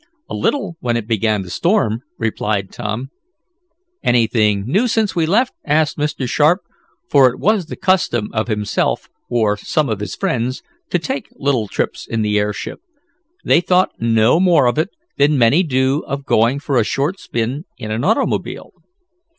[0.27, 3.11] "A little when it began to storm," replied Tom.
[4.03, 6.27] "Anything new since we left?" asked Mr.
[6.27, 6.61] Sharp,
[7.07, 11.67] for it was the custom of himself, or some of his friends, to take little
[11.67, 12.81] trips in the airship.
[13.45, 17.65] They thought no more of it than many do of going for a short spin
[17.77, 18.73] in an automobile.